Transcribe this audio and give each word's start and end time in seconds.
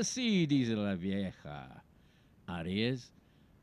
Así 0.00 0.46
dice 0.46 0.74
la 0.76 0.94
vieja. 0.94 1.84
Aries, 2.46 3.12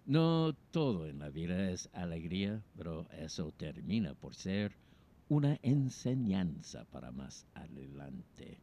no 0.05 0.53
todo 0.69 1.07
en 1.07 1.17
la 1.17 1.29
vida 1.29 1.71
es 1.71 1.89
alegría, 1.93 2.61
pero 2.77 3.07
eso 3.09 3.51
termina 3.57 4.13
por 4.13 4.35
ser 4.35 4.71
una 5.29 5.57
enseñanza 5.63 6.85
para 6.91 7.11
más 7.11 7.47
adelante. 7.55 8.59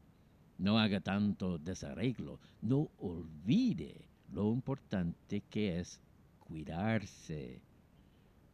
No 0.57 0.79
haga 0.79 1.00
tanto 1.00 1.59
desarreglo, 1.59 2.39
no 2.62 2.91
olvide 3.00 4.06
lo 4.32 4.52
importante 4.52 5.43
que 5.50 5.80
es 5.80 6.00
cuidarse. 6.38 7.61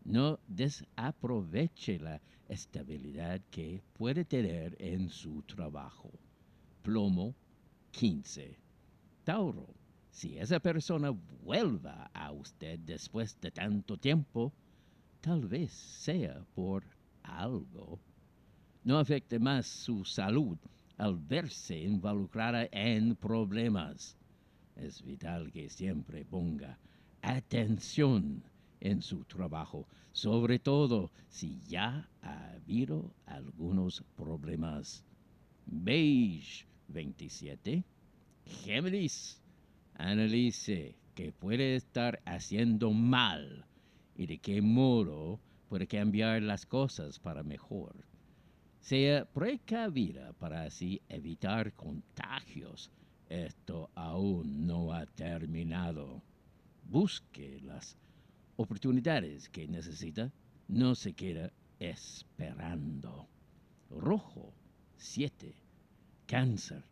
No 0.03 0.41
desaproveche 0.49 1.99
la 1.99 2.23
estabilidad 2.49 3.43
que 3.51 3.83
puede 3.93 4.25
tener 4.25 4.77
en 4.79 5.11
su 5.11 5.43
trabajo. 5.43 6.11
Plomo 6.83 7.35
15. 7.91 8.70
Si 10.11 10.39
esa 10.39 10.59
persona 10.59 11.11
vuelva 11.45 12.11
a 12.13 12.33
usted 12.33 12.81
después 12.81 13.41
de 13.41 13.53
tanto 13.53 13.97
tiempo, 13.97 14.53
tal 15.21 15.47
vez 15.47 15.71
sea 15.71 16.45
por 16.55 16.83
algo. 17.23 18.01
No 18.83 18.99
afecte 18.99 19.39
más 19.39 19.67
su 19.67 20.05
salud 20.05 20.59
al 20.97 21.17
verse 21.17 21.79
involucrada 21.79 22.69
en 22.73 23.15
problemas. 23.15 24.17
Es 24.75 25.01
vital 25.01 25.53
que 25.53 25.71
siempre 25.71 26.25
ponga 26.25 26.77
atención 27.23 28.43
en 28.81 29.03
su 29.03 29.25
trabajo, 29.25 29.87
sobre 30.13 30.59
todo 30.59 31.13
si 31.29 31.61
ya 31.69 32.09
ha 32.23 32.51
habido 32.55 33.13
algunos 33.27 34.03
problemas. 34.17 35.05
Beige 35.67 36.67
27. 36.89 37.85
Géminis, 38.47 39.41
analice 39.95 40.97
qué 41.15 41.33
puede 41.33 41.77
estar 41.77 42.21
haciendo 42.25 42.93
mal 42.93 43.67
y 44.17 44.27
de 44.27 44.39
qué 44.39 44.63
modo 44.63 45.41
puede 45.69 45.87
cambiar 45.87 46.43
las 46.43 46.67
cosas 46.67 47.19
para 47.19 47.43
mejor. 47.43 48.05
Sea 48.81 49.25
precavida 49.25 50.33
para 50.35 50.63
así 50.63 51.01
evitar 51.09 51.75
contagios. 51.75 52.91
Esto 53.29 53.91
aún 53.95 54.67
no 54.67 54.93
ha 54.93 55.07
terminado. 55.07 56.23
Busque 56.89 57.61
las 57.63 57.97
oportunidades 58.57 59.49
que 59.49 59.69
necesita. 59.69 60.33
No 60.69 60.95
se 60.95 61.13
queda 61.13 61.53
esperando. 61.79 63.29
Rojo 63.91 64.53
7. 64.97 65.55
Cáncer. 66.27 66.85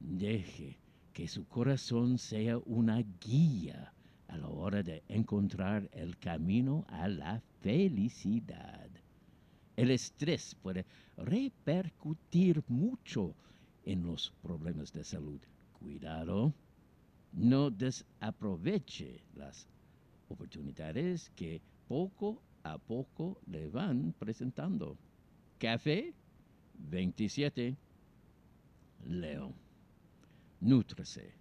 Deje 0.00 0.78
que 1.16 1.28
su 1.28 1.46
corazón 1.46 2.18
sea 2.18 2.58
una 2.66 3.02
guía 3.22 3.90
a 4.28 4.36
la 4.36 4.48
hora 4.48 4.82
de 4.82 5.02
encontrar 5.08 5.88
el 5.94 6.18
camino 6.18 6.84
a 6.88 7.08
la 7.08 7.40
felicidad. 7.62 8.90
El 9.76 9.92
estrés 9.92 10.54
puede 10.56 10.84
repercutir 11.16 12.62
mucho 12.68 13.34
en 13.86 14.04
los 14.04 14.30
problemas 14.42 14.92
de 14.92 15.04
salud. 15.04 15.40
Cuidado, 15.80 16.52
no 17.32 17.70
desaproveche 17.70 19.22
las 19.34 19.66
oportunidades 20.28 21.30
que 21.34 21.62
poco 21.88 22.42
a 22.62 22.76
poco 22.76 23.40
le 23.46 23.68
van 23.68 24.14
presentando. 24.18 24.98
Café 25.58 26.12
27. 26.90 27.74
Leo. 29.06 29.65
Nútrese 30.66 31.32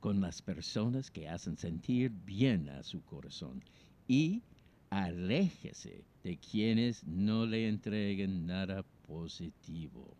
con 0.00 0.22
las 0.22 0.40
personas 0.40 1.10
que 1.10 1.28
hacen 1.28 1.58
sentir 1.58 2.10
bien 2.24 2.70
a 2.70 2.82
su 2.82 3.02
corazón 3.02 3.62
y 4.08 4.42
aléjese 4.88 6.06
de 6.24 6.38
quienes 6.38 7.04
no 7.04 7.44
le 7.44 7.68
entreguen 7.68 8.46
nada 8.46 8.82
positivo. 9.06 10.16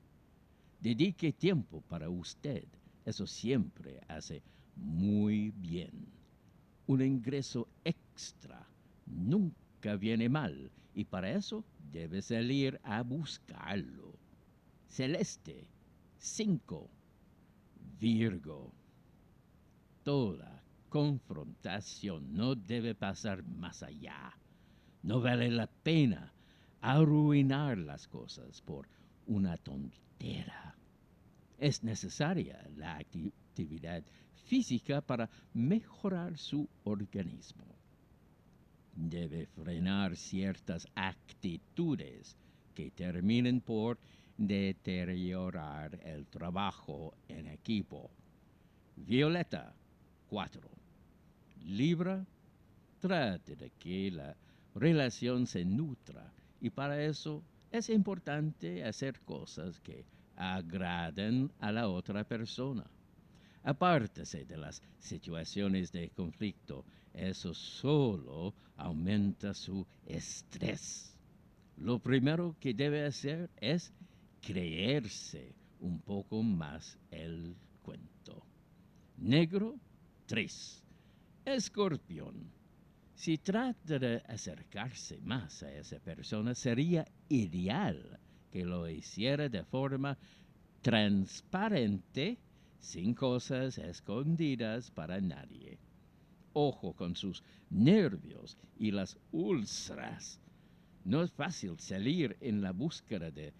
Dedique 0.83 1.33
tiempo 1.33 1.81
para 1.89 2.11
usted. 2.11 2.67
Eso 3.07 3.27
siempre 3.27 4.03
hace 4.07 4.43
muy 4.77 5.51
bien. 5.53 6.07
Un 6.89 7.01
ingreso 7.01 7.69
extra 7.85 8.69
nunca 9.07 9.97
viene 9.97 10.29
mal 10.29 10.71
y 10.95 11.07
para 11.07 11.33
eso 11.33 11.65
debe 11.91 12.21
salir 12.21 12.79
a 12.83 13.01
buscarlo. 13.03 14.13
Celeste 14.89 15.67
5. 16.19 17.00
Virgo. 18.01 18.73
Toda 20.03 20.63
confrontación 20.89 22.33
no 22.33 22.55
debe 22.55 22.95
pasar 22.95 23.45
más 23.45 23.83
allá. 23.83 24.33
No 25.03 25.21
vale 25.21 25.51
la 25.51 25.67
pena 25.67 26.33
arruinar 26.81 27.77
las 27.77 28.09
cosas 28.09 28.63
por 28.63 28.89
una 29.27 29.59
tontera. 29.59 30.75
Es 31.59 31.85
necesaria 31.85 32.67
la 32.75 32.97
actividad 32.97 34.03
física 34.47 35.03
para 35.03 35.29
mejorar 35.53 36.39
su 36.39 36.67
organismo. 36.85 37.67
Debe 38.97 39.47
frenar 39.47 40.17
ciertas 40.17 40.89
actitudes 40.95 42.35
que 42.75 42.91
terminen 42.91 43.61
por 43.61 43.99
deteriorar 44.41 46.01
el 46.03 46.27
trabajo 46.27 47.15
en 47.29 47.47
equipo. 47.47 48.11
Violeta 48.97 49.75
4. 50.31 50.63
Libra, 51.67 52.25
trate 53.01 53.55
de 53.55 53.71
que 53.79 54.11
la 54.11 54.35
relación 54.75 55.47
se 55.47 55.63
nutra 55.63 56.33
y 56.59 56.71
para 56.71 57.05
eso 57.05 57.43
es 57.71 57.91
importante 57.91 58.83
hacer 58.83 59.21
cosas 59.21 59.79
que 59.81 60.07
agraden 60.37 61.53
a 61.61 61.71
la 61.71 61.89
otra 61.89 62.25
persona. 62.25 62.85
Apártese 63.63 64.47
de 64.47 64.57
las 64.57 64.81
situaciones 64.99 65.93
de 65.93 66.09
conflicto, 66.17 66.87
eso 67.13 67.53
solo 67.53 68.55
aumenta 68.79 69.53
su 69.53 69.87
estrés. 70.07 71.15
Lo 71.77 71.99
primero 71.99 72.57
que 72.59 72.73
debe 72.73 73.05
hacer 73.05 73.51
es 73.61 73.93
creerse 74.41 75.55
un 75.81 76.01
poco 76.01 76.43
más 76.43 76.99
el 77.11 77.57
cuento. 77.83 78.43
Negro 79.19 79.79
3. 80.27 80.83
Escorpión. 81.45 82.51
Si 83.15 83.37
trata 83.39 83.99
de 83.99 84.23
acercarse 84.29 85.19
más 85.21 85.63
a 85.63 85.73
esa 85.73 85.99
persona, 85.99 86.55
sería 86.55 87.07
ideal 87.29 88.19
que 88.51 88.65
lo 88.65 88.89
hiciera 88.89 89.49
de 89.49 89.63
forma 89.65 90.17
transparente, 90.81 92.39
sin 92.79 93.15
cosas 93.15 93.77
escondidas 93.77 94.91
para 94.91 95.21
nadie. 95.21 95.79
Ojo 96.55 96.95
con 96.95 97.15
sus 97.15 97.43
nervios 97.69 98.57
y 98.79 98.91
las 98.91 99.19
úlceras. 99.33 100.41
No 101.05 101.23
es 101.23 101.31
fácil 101.31 101.79
salir 101.79 102.37
en 102.41 102.63
la 102.63 102.73
búsqueda 102.73 103.31
de 103.31 103.53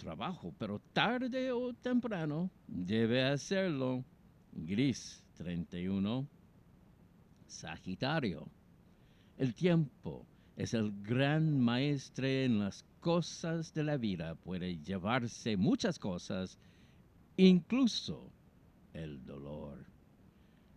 trabajo, 0.00 0.52
pero 0.58 0.80
tarde 0.92 1.52
o 1.52 1.72
temprano 1.74 2.50
debe 2.66 3.22
hacerlo. 3.22 4.02
Gris 4.52 5.22
31. 5.36 6.26
Sagitario. 7.46 8.48
El 9.36 9.54
tiempo 9.54 10.26
es 10.56 10.74
el 10.74 10.92
gran 11.02 11.60
maestre 11.60 12.44
en 12.44 12.58
las 12.58 12.84
cosas 13.00 13.72
de 13.74 13.84
la 13.84 13.96
vida. 13.96 14.34
Puede 14.34 14.78
llevarse 14.78 15.56
muchas 15.56 15.98
cosas, 15.98 16.58
incluso 17.36 18.30
el 18.94 19.24
dolor. 19.24 19.84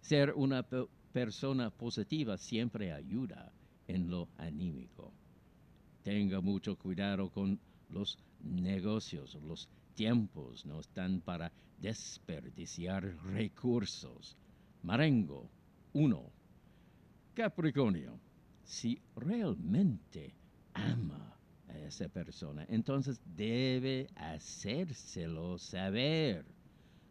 Ser 0.01 0.33
una 0.35 0.65
persona 1.13 1.69
positiva 1.69 2.37
siempre 2.37 2.91
ayuda 2.91 3.51
en 3.87 4.09
lo 4.09 4.27
anímico. 4.37 5.13
Tenga 6.03 6.41
mucho 6.41 6.77
cuidado 6.77 7.29
con 7.29 7.59
los 7.89 8.17
negocios, 8.43 9.35
los 9.35 9.67
tiempos 9.93 10.65
no 10.65 10.79
están 10.79 11.21
para 11.21 11.51
desperdiciar 11.79 13.03
recursos. 13.25 14.35
Marengo 14.83 15.49
1. 15.93 16.31
Capricornio, 17.33 18.19
si 18.63 19.01
realmente 19.15 20.33
ama 20.73 21.37
a 21.67 21.77
esa 21.77 22.07
persona, 22.09 22.65
entonces 22.69 23.19
debe 23.35 24.07
hacérselo 24.15 25.57
saber. 25.57 26.45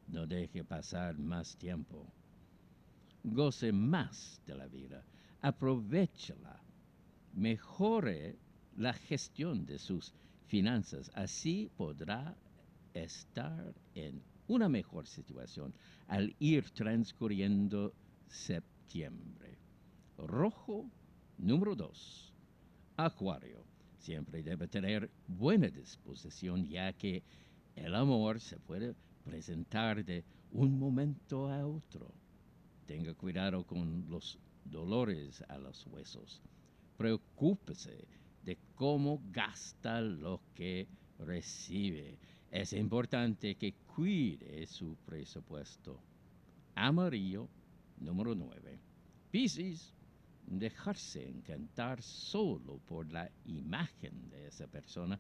No 0.08 0.26
deje 0.26 0.64
pasar 0.64 1.18
más 1.18 1.56
tiempo. 1.56 2.06
Goce 3.24 3.72
más 3.72 4.40
de 4.46 4.54
la 4.54 4.66
vida. 4.66 5.04
Aprovechala. 5.40 6.60
Mejore 7.34 8.36
la 8.76 8.92
gestión 8.92 9.64
de 9.64 9.78
sus 9.78 10.12
finanzas. 10.52 11.10
Así 11.14 11.70
podrá 11.78 12.36
estar 12.92 13.74
en 13.94 14.22
una 14.48 14.68
mejor 14.68 15.06
situación 15.06 15.72
al 16.08 16.36
ir 16.38 16.68
transcurriendo 16.72 17.94
septiembre. 18.28 19.56
Rojo 20.18 20.90
número 21.38 21.74
2. 21.74 22.34
Acuario. 22.98 23.64
Siempre 23.96 24.42
debe 24.42 24.68
tener 24.68 25.10
buena 25.26 25.68
disposición 25.68 26.68
ya 26.68 26.92
que 26.92 27.22
el 27.74 27.94
amor 27.94 28.38
se 28.38 28.58
puede 28.58 28.94
presentar 29.24 30.04
de 30.04 30.22
un 30.50 30.78
momento 30.78 31.48
a 31.50 31.66
otro. 31.66 32.12
Tenga 32.84 33.14
cuidado 33.14 33.64
con 33.64 34.04
los 34.10 34.38
dolores 34.66 35.42
a 35.48 35.56
los 35.56 35.86
huesos. 35.86 36.42
Preocúpese 36.98 38.06
de 38.44 38.58
cómo 38.74 39.22
gasta 39.30 40.00
lo 40.00 40.40
que 40.54 40.88
recibe. 41.18 42.18
Es 42.50 42.72
importante 42.72 43.54
que 43.54 43.74
cuide 43.94 44.66
su 44.66 44.96
presupuesto. 45.06 46.00
Amarillo, 46.74 47.48
número 47.98 48.34
9. 48.34 48.78
Piscis, 49.30 49.94
dejarse 50.46 51.28
encantar 51.28 52.02
solo 52.02 52.78
por 52.86 53.10
la 53.10 53.30
imagen 53.46 54.28
de 54.28 54.48
esa 54.48 54.66
persona 54.66 55.18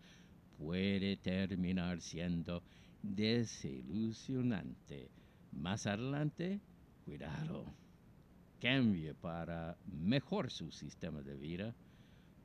puede 0.58 1.16
terminar 1.16 2.00
siendo 2.00 2.62
desilusionante. 3.02 5.08
Más 5.52 5.86
adelante, 5.86 6.60
cuidado. 7.04 7.66
Cambie 8.60 9.14
para 9.14 9.76
mejor 9.86 10.50
su 10.50 10.70
sistema 10.70 11.22
de 11.22 11.36
vida. 11.36 11.74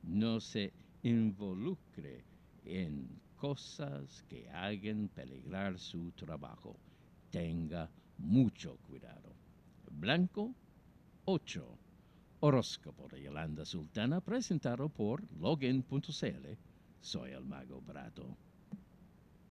No 0.02 0.40
se 0.40 0.72
involucre 1.02 2.24
en 2.64 3.08
cosas 3.36 4.22
que 4.28 4.48
hagan 4.50 5.08
peligrar 5.08 5.78
su 5.78 6.12
trabajo. 6.12 6.76
Tenga 7.30 7.90
mucho 8.18 8.76
cuidado. 8.78 9.34
Blanco 9.90 10.54
8. 11.24 11.78
Horóscopo 12.40 13.08
de 13.08 13.22
Yolanda 13.22 13.64
Sultana 13.64 14.20
presentado 14.20 14.88
por 14.88 15.22
login.cl. 15.40 16.46
Soy 17.00 17.30
el 17.32 17.44
mago 17.44 17.80
Brato. 17.80 18.36